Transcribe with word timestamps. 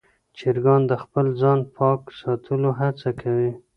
چرګان 0.37 0.81
د 0.87 0.93
خپل 1.03 1.25
ځان 1.41 1.59
پاک 1.75 2.01
ساتلو 2.19 2.69
هڅه 2.79 3.09
کوي. 3.21 3.51